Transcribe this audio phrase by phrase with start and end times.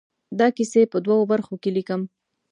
[0.39, 2.01] دا کیسې په دوو برخو کې ليکم.